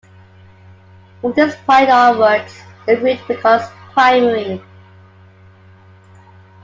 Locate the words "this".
1.33-1.55